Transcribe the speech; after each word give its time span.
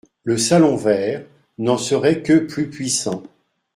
Le 0.23 0.35
salon 0.35 0.77
vert 0.77 1.23
n'en 1.59 1.77
serait 1.77 2.23
que 2.23 2.39
plus 2.39 2.71
puissant. 2.71 3.21